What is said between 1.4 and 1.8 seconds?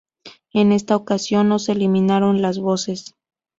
no se